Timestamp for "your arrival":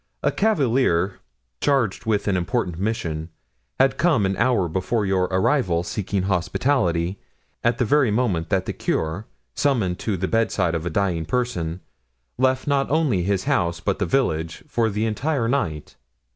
5.05-5.83